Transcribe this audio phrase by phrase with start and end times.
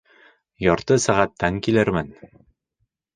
[0.67, 2.09] Ярты сәғәттән килермен.